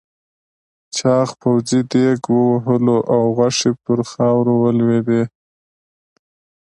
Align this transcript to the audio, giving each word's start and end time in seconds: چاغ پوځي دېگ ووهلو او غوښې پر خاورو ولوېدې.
چاغ 0.97 1.29
پوځي 1.41 1.79
دېگ 1.91 2.19
ووهلو 2.33 2.97
او 3.13 3.21
غوښې 3.37 3.71
پر 3.83 3.99
خاورو 4.11 4.53
ولوېدې. 4.63 5.21